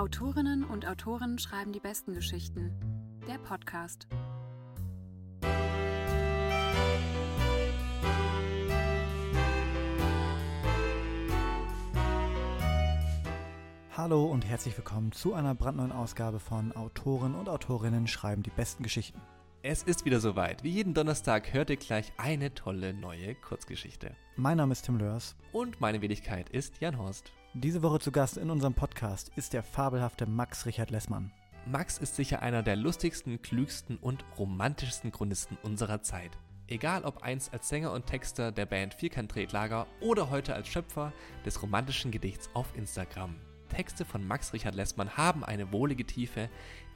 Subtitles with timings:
[0.00, 2.72] Autorinnen und Autoren schreiben die besten Geschichten.
[3.28, 4.08] Der Podcast.
[13.94, 18.82] Hallo und herzlich willkommen zu einer brandneuen Ausgabe von Autoren und Autorinnen schreiben die besten
[18.82, 19.20] Geschichten.
[19.62, 20.64] Es ist wieder soweit.
[20.64, 24.16] Wie jeden Donnerstag hört ihr gleich eine tolle neue Kurzgeschichte.
[24.36, 25.36] Mein Name ist Tim Lörs.
[25.52, 27.34] Und meine Wenigkeit ist Jan Horst.
[27.54, 31.32] Diese Woche zu Gast in unserem Podcast ist der fabelhafte Max Richard Lessmann.
[31.66, 36.30] Max ist sicher einer der lustigsten, klügsten und romantischsten Chronisten unserer Zeit.
[36.68, 41.12] Egal ob einst als Sänger und Texter der Band Vierkant-Tretlager oder heute als Schöpfer
[41.44, 43.34] des romantischen Gedichts auf Instagram.
[43.68, 46.48] Texte von Max Richard Lessmann haben eine wohlige Tiefe,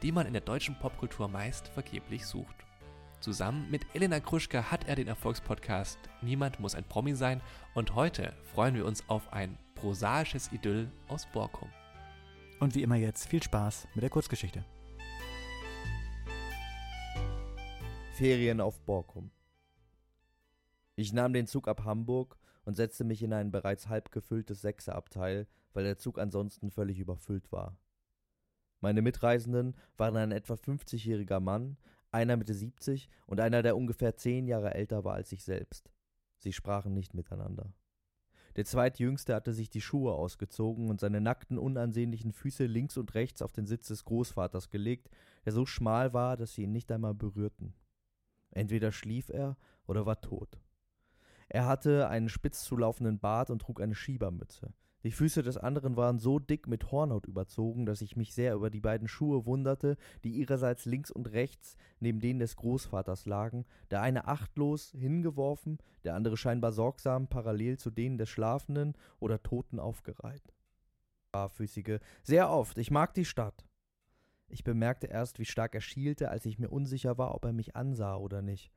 [0.02, 2.64] die man in der deutschen Popkultur meist vergeblich sucht.
[3.24, 7.40] Zusammen mit Elena Kruschka hat er den Erfolgspodcast Niemand muss ein Promi sein
[7.74, 11.70] und heute freuen wir uns auf ein prosaisches Idyll aus Borkum.
[12.60, 14.62] Und wie immer jetzt viel Spaß mit der Kurzgeschichte.
[18.12, 19.30] Ferien auf Borkum.
[20.94, 22.36] Ich nahm den Zug ab Hamburg
[22.66, 27.50] und setzte mich in ein bereits halb gefülltes Sechserabteil, weil der Zug ansonsten völlig überfüllt
[27.50, 27.78] war.
[28.82, 31.78] Meine Mitreisenden waren ein etwa 50-jähriger Mann,
[32.14, 35.90] einer Mitte 70 und einer, der ungefähr zehn Jahre älter war als ich selbst.
[36.38, 37.74] Sie sprachen nicht miteinander.
[38.56, 43.42] Der zweitjüngste hatte sich die Schuhe ausgezogen und seine nackten, unansehnlichen Füße links und rechts
[43.42, 45.10] auf den Sitz des Großvaters gelegt,
[45.44, 47.74] der so schmal war, dass sie ihn nicht einmal berührten.
[48.50, 50.60] Entweder schlief er oder war tot.
[51.48, 54.72] Er hatte einen spitz zulaufenden Bart und trug eine Schiebermütze.
[55.04, 58.70] Die Füße des anderen waren so dick mit Hornhaut überzogen, dass ich mich sehr über
[58.70, 64.00] die beiden Schuhe wunderte, die ihrerseits links und rechts neben denen des Großvaters lagen, der
[64.00, 70.54] eine achtlos hingeworfen, der andere scheinbar sorgsam parallel zu denen des Schlafenden oder Toten aufgereiht.
[71.32, 73.66] Barfüßige, sehr oft, ich mag die Stadt.
[74.48, 77.76] Ich bemerkte erst, wie stark er schielte, als ich mir unsicher war, ob er mich
[77.76, 78.72] ansah oder nicht.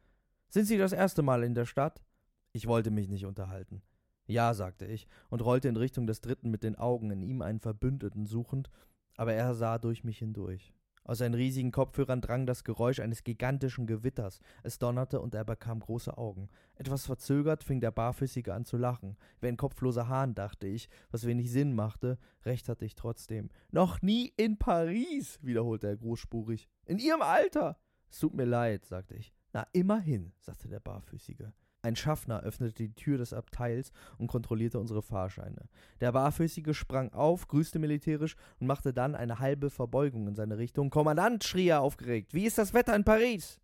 [0.49, 2.03] Sind Sie das erste Mal in der Stadt?
[2.51, 3.81] Ich wollte mich nicht unterhalten.
[4.27, 7.59] Ja, sagte ich und rollte in Richtung des Dritten mit den Augen, in ihm einen
[7.59, 8.69] Verbündeten suchend,
[9.15, 10.73] aber er sah durch mich hindurch.
[11.07, 14.41] Aus seinen riesigen Kopfhörern drang das Geräusch eines gigantischen Gewitters.
[14.63, 16.49] Es donnerte und er bekam große Augen.
[16.75, 19.15] Etwas verzögert fing der Barfüßige an zu lachen.
[19.39, 22.17] Wie ein kopfloser Hahn, dachte ich, was wenig Sinn machte.
[22.43, 23.49] Recht hatte ich trotzdem.
[23.71, 26.67] Noch nie in Paris, wiederholte er großspurig.
[26.85, 27.79] In Ihrem Alter.
[28.11, 29.33] Es tut mir leid, sagte ich.
[29.53, 31.53] Na, immerhin, sagte der Barfüßige.
[31.81, 35.69] Ein Schaffner öffnete die Tür des Abteils und kontrollierte unsere Fahrscheine.
[36.01, 40.89] Der Barfüßige sprang auf, grüßte militärisch und machte dann eine halbe Verbeugung in seine Richtung.
[40.89, 43.61] Kommandant, schrie er aufgeregt, wie ist das Wetter in Paris?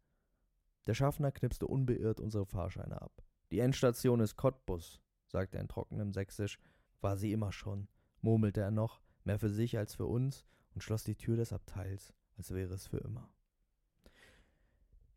[0.86, 3.12] Der Schaffner knipste unbeirrt unsere Fahrscheine ab.
[3.52, 6.60] Die Endstation ist Cottbus, sagte er in trockenem Sächsisch.
[7.02, 7.88] War sie immer schon,
[8.22, 12.14] murmelte er noch, mehr für sich als für uns, und schloss die Tür des Abteils,
[12.38, 13.30] als wäre es für immer.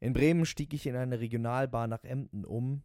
[0.07, 2.85] In Bremen stieg ich in eine Regionalbahn nach Emden um,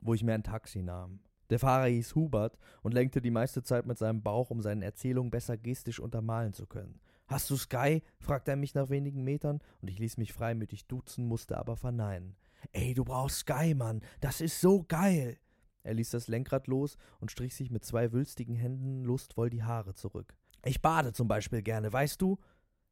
[0.00, 1.20] wo ich mir ein Taxi nahm.
[1.50, 5.30] Der Fahrer hieß Hubert und lenkte die meiste Zeit mit seinem Bauch, um seine Erzählung
[5.30, 6.98] besser gestisch untermalen zu können.
[7.26, 8.02] Hast du Sky?
[8.20, 12.36] fragte er mich nach wenigen Metern, und ich ließ mich freimütig duzen, musste aber verneinen.
[12.72, 15.36] Ey, du brauchst Sky, Mann, das ist so geil!
[15.82, 19.92] Er ließ das Lenkrad los und strich sich mit zwei wülstigen Händen lustvoll die Haare
[19.92, 20.38] zurück.
[20.64, 22.38] Ich bade zum Beispiel gerne, weißt du?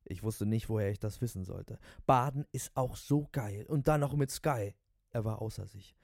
[0.05, 1.79] Ich wusste nicht, woher ich das wissen sollte.
[2.07, 3.67] Baden ist auch so geil.
[3.69, 4.75] Und dann noch mit Sky.
[5.11, 5.97] Er war außer sich.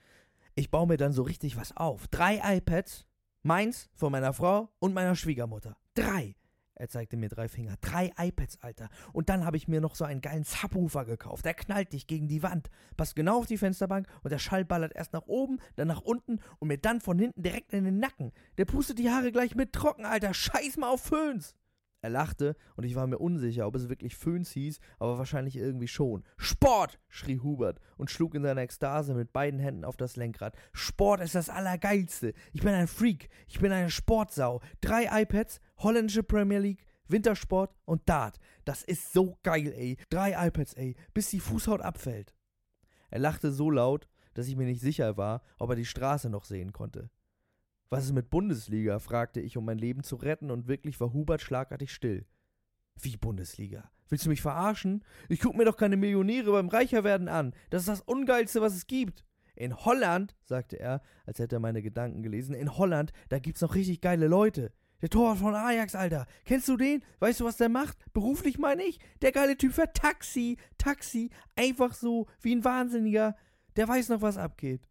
[0.54, 2.08] Ich baue mir dann so richtig was auf.
[2.08, 3.06] Drei iPads,
[3.42, 5.76] meins, von meiner Frau und meiner Schwiegermutter.
[5.94, 6.34] Drei.
[6.78, 7.74] Er zeigte mir drei Finger.
[7.80, 8.88] Drei iPads, Alter.
[9.12, 11.44] Und dann habe ich mir noch so einen geilen Subwoofer gekauft.
[11.44, 12.70] Der knallt dich gegen die Wand.
[12.96, 16.38] Passt genau auf die Fensterbank und der Schall ballert erst nach oben, dann nach unten
[16.60, 18.32] und mir dann von hinten direkt in den Nacken.
[18.58, 20.32] Der pustet die Haare gleich mit trocken, Alter.
[20.32, 21.56] Scheiß mal auf Föhns.
[22.00, 25.88] Er lachte und ich war mir unsicher, ob es wirklich Föhns hieß, aber wahrscheinlich irgendwie
[25.88, 26.22] schon.
[26.36, 27.00] Sport!
[27.08, 30.54] schrie Hubert und schlug in seiner Ekstase mit beiden Händen auf das Lenkrad.
[30.72, 32.34] Sport ist das Allergeilste.
[32.52, 33.28] Ich bin ein Freak.
[33.48, 34.60] Ich bin eine Sportsau.
[34.80, 38.38] Drei iPads, holländische Premier League, Wintersport und Dart.
[38.64, 39.96] Das ist so geil, ey.
[40.08, 42.32] Drei iPads, ey, bis die Fußhaut abfällt.
[43.10, 46.44] Er lachte so laut, dass ich mir nicht sicher war, ob er die Straße noch
[46.44, 47.10] sehen konnte.
[47.90, 48.98] Was ist mit Bundesliga?
[48.98, 52.26] fragte ich, um mein Leben zu retten, und wirklich war Hubert schlagartig still.
[53.00, 53.90] Wie Bundesliga?
[54.08, 55.04] Willst du mich verarschen?
[55.28, 57.54] Ich guck mir doch keine Millionäre beim Reicherwerden an.
[57.70, 59.24] Das ist das Ungeilste, was es gibt.
[59.54, 63.74] In Holland, sagte er, als hätte er meine Gedanken gelesen, in Holland, da gibt's noch
[63.74, 64.72] richtig geile Leute.
[65.00, 66.26] Der Torwart von Ajax, Alter.
[66.44, 67.02] Kennst du den?
[67.20, 67.96] Weißt du, was der macht?
[68.12, 68.98] Beruflich meine ich?
[69.22, 70.58] Der geile Typ fährt Taxi.
[70.76, 71.30] Taxi.
[71.56, 73.36] Einfach so, wie ein Wahnsinniger.
[73.76, 74.88] Der weiß noch, was abgeht.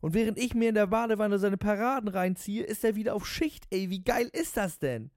[0.00, 3.66] Und während ich mir in der Badewanne seine Paraden reinziehe, ist er wieder auf Schicht,
[3.70, 3.90] ey.
[3.90, 5.10] Wie geil ist das denn?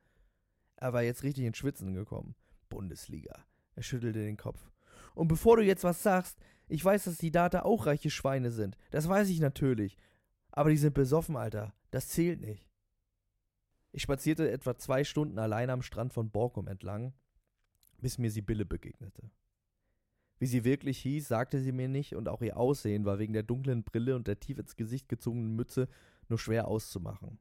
[0.76, 2.36] Er war jetzt richtig ins Schwitzen gekommen.
[2.70, 3.46] Bundesliga.
[3.76, 4.72] Er schüttelte den Kopf.
[5.16, 6.38] Und bevor du jetzt was sagst,
[6.68, 8.78] ich weiß, dass die Data auch reiche Schweine sind.
[8.92, 9.98] Das weiß ich natürlich.
[10.52, 11.74] Aber die sind besoffen, Alter.
[11.92, 12.68] Das zählt nicht.
[13.92, 17.14] Ich spazierte etwa zwei Stunden allein am Strand von Borkum entlang,
[18.00, 19.30] bis mir Sibylle begegnete.
[20.44, 23.44] Wie sie wirklich hieß, sagte sie mir nicht, und auch ihr Aussehen war wegen der
[23.44, 25.88] dunklen Brille und der tief ins Gesicht gezogenen Mütze
[26.28, 27.40] nur schwer auszumachen.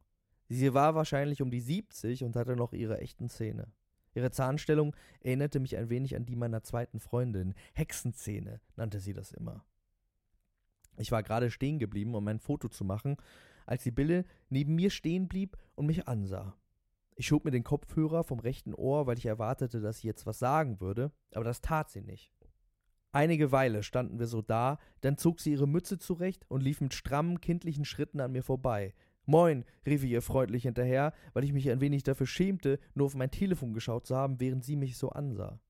[0.49, 3.72] Sie war wahrscheinlich um die 70 und hatte noch ihre echten Zähne.
[4.14, 7.54] Ihre Zahnstellung erinnerte mich ein wenig an die meiner zweiten Freundin.
[7.75, 9.64] Hexenzähne nannte sie das immer.
[10.96, 13.16] Ich war gerade stehen geblieben, um ein Foto zu machen,
[13.66, 16.56] als Sibylle neben mir stehen blieb und mich ansah.
[17.16, 20.38] Ich schob mir den Kopfhörer vom rechten Ohr, weil ich erwartete, dass sie jetzt was
[20.38, 22.32] sagen würde, aber das tat sie nicht.
[23.12, 26.94] Einige Weile standen wir so da, dann zog sie ihre Mütze zurecht und lief mit
[26.94, 28.94] strammen, kindlichen Schritten an mir vorbei.
[29.26, 33.14] Moin, rief ich ihr freundlich hinterher, weil ich mich ein wenig dafür schämte, nur auf
[33.14, 35.61] mein Telefon geschaut zu haben, während sie mich so ansah.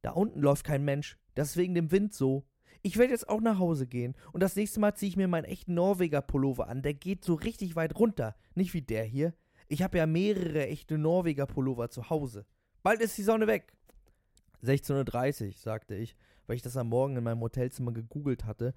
[0.00, 2.46] Da unten läuft kein Mensch, das ist wegen dem Wind so.
[2.80, 5.44] Ich werde jetzt auch nach Hause gehen und das nächste Mal ziehe ich mir meinen
[5.44, 9.34] echten Norweger-Pullover an, der geht so richtig weit runter, nicht wie der hier.
[9.68, 12.46] Ich habe ja mehrere echte Norweger-Pullover zu Hause.
[12.82, 13.74] Bald ist die Sonne weg.
[14.62, 18.74] 16.30 Uhr, sagte ich, weil ich das am Morgen in meinem Hotelzimmer gegoogelt hatte,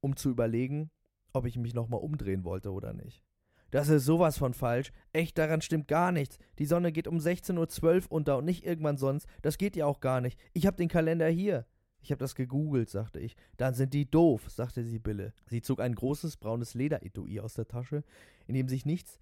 [0.00, 0.90] um zu überlegen,
[1.32, 3.22] ob ich mich nochmal umdrehen wollte oder nicht.
[3.70, 4.92] Das ist sowas von falsch.
[5.12, 6.38] Echt, daran stimmt gar nichts.
[6.58, 9.26] Die Sonne geht um 16.12 Uhr unter und nicht irgendwann sonst.
[9.42, 10.38] Das geht ja auch gar nicht.
[10.52, 11.66] Ich hab den Kalender hier.
[12.00, 13.34] Ich hab das gegoogelt, sagte ich.
[13.56, 15.32] Dann sind die doof, sagte Sibylle.
[15.46, 18.04] Sie zog ein großes braunes Lederetui aus der Tasche,
[18.46, 19.18] in dem sich nichts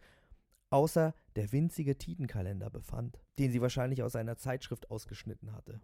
[0.73, 5.81] außer der winzige Tidenkalender befand, den sie wahrscheinlich aus einer Zeitschrift ausgeschnitten hatte.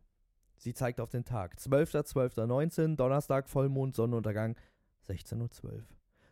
[0.58, 1.56] Sie zeigte auf den Tag.
[1.56, 4.56] 12.12.19, Donnerstag, Vollmond, Sonnenuntergang,
[5.08, 5.84] 16.12 Uhr.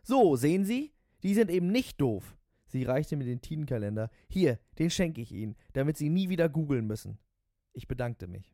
[0.03, 0.93] So, sehen Sie?
[1.23, 2.37] Die sind eben nicht doof.
[2.67, 4.09] Sie reichte mir den Tidenkalender.
[4.27, 7.17] Hier, den schenke ich Ihnen, damit Sie nie wieder googeln müssen.
[7.73, 8.53] Ich bedankte mich.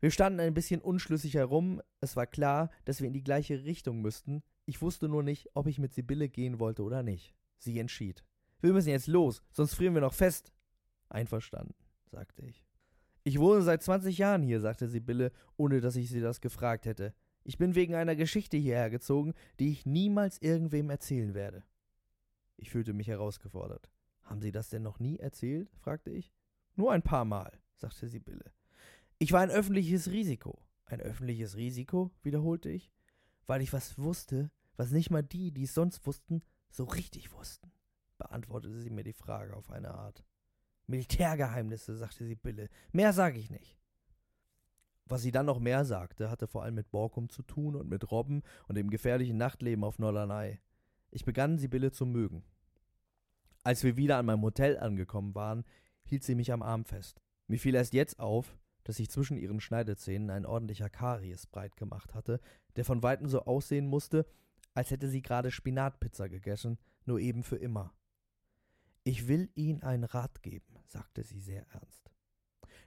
[0.00, 1.80] Wir standen ein bisschen unschlüssig herum.
[2.00, 4.42] Es war klar, dass wir in die gleiche Richtung müssten.
[4.64, 7.34] Ich wusste nur nicht, ob ich mit Sibylle gehen wollte oder nicht.
[7.58, 8.24] Sie entschied.
[8.60, 10.52] Wir müssen jetzt los, sonst frieren wir noch fest.
[11.08, 11.74] Einverstanden,
[12.10, 12.64] sagte ich.
[13.24, 17.14] Ich wohne seit 20 Jahren hier, sagte Sibylle, ohne dass ich sie das gefragt hätte.
[17.44, 21.64] Ich bin wegen einer Geschichte hierher gezogen, die ich niemals irgendwem erzählen werde.
[22.56, 23.90] Ich fühlte mich herausgefordert.
[24.22, 25.70] Haben Sie das denn noch nie erzählt?
[25.76, 26.32] fragte ich.
[26.74, 28.52] Nur ein paar Mal, sagte Sibylle.
[29.18, 30.60] Ich war ein öffentliches Risiko.
[30.84, 32.10] Ein öffentliches Risiko?
[32.22, 32.90] wiederholte ich,
[33.46, 37.72] weil ich was wusste, was nicht mal die, die es sonst wussten, so richtig wussten,
[38.18, 40.24] beantwortete sie mir die Frage auf eine Art.
[40.86, 42.68] Militärgeheimnisse, sagte Sibylle.
[42.92, 43.78] Mehr sage ich nicht.
[45.06, 48.10] Was sie dann noch mehr sagte, hatte vor allem mit Borkum zu tun und mit
[48.10, 50.60] Robben und dem gefährlichen Nachtleben auf Norderney.
[51.10, 52.44] Ich begann Sibylle zu mögen.
[53.64, 55.64] Als wir wieder an meinem Hotel angekommen waren,
[56.04, 57.20] hielt sie mich am Arm fest.
[57.46, 62.14] Mir fiel erst jetzt auf, dass sich zwischen ihren Schneidezähnen ein ordentlicher Karies breit gemacht
[62.14, 62.40] hatte,
[62.76, 64.26] der von weitem so aussehen musste,
[64.74, 67.92] als hätte sie gerade Spinatpizza gegessen, nur eben für immer.
[69.04, 72.10] Ich will Ihnen einen Rat geben, sagte sie sehr ernst.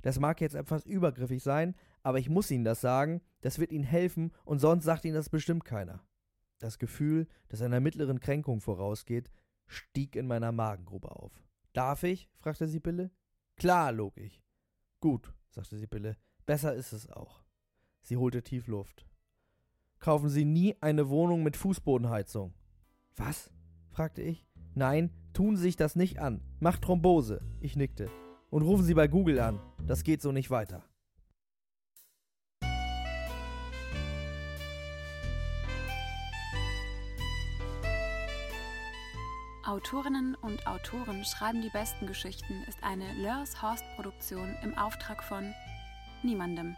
[0.02, 3.84] Das mag jetzt etwas übergriffig sein, aber ich muss Ihnen das sagen, das wird Ihnen
[3.84, 6.06] helfen und sonst sagt Ihnen das bestimmt keiner.
[6.60, 9.30] Das Gefühl, das einer mittleren Kränkung vorausgeht,
[9.68, 11.44] stieg in meiner Magengrube auf.
[11.74, 12.30] Darf ich?
[12.38, 13.12] fragte Sibylle.
[13.58, 14.42] Klar, log ich.
[15.02, 17.44] Gut, sagte Sibylle, besser ist es auch.
[18.02, 19.06] Sie holte tief Luft.
[20.00, 22.54] Kaufen Sie nie eine Wohnung mit Fußbodenheizung.
[23.16, 23.52] Was?
[23.90, 24.46] fragte ich.
[24.76, 26.42] Nein, tun Sie sich das nicht an.
[26.60, 27.42] Macht Thrombose.
[27.60, 28.10] Ich nickte.
[28.50, 29.60] Und rufen Sie bei Google an.
[29.86, 30.84] Das geht so nicht weiter.
[39.66, 45.54] Autorinnen und Autoren schreiben die besten Geschichten ist eine Lörs Horst Produktion im Auftrag von
[46.22, 46.76] niemandem.